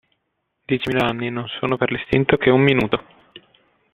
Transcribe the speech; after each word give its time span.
Diecimila 0.67 1.05
anni 1.05 1.29
non 1.29 1.45
sono 1.59 1.77
per 1.77 1.91
l'istinto 1.91 2.35
che 2.37 2.49
un 2.49 2.61
minuto. 2.61 3.05